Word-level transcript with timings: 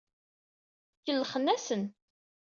Kellxen-asen. 1.03 1.83